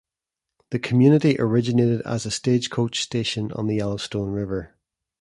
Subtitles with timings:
[0.71, 4.73] The community originated as a stagecoach station on the Yellowstone River.